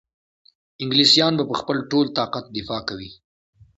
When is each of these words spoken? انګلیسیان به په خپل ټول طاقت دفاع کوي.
انګلیسیان 0.81 1.33
به 1.37 1.43
په 1.49 1.55
خپل 1.61 1.77
ټول 1.91 2.05
طاقت 2.17 2.45
دفاع 2.57 2.81
کوي. 2.89 3.09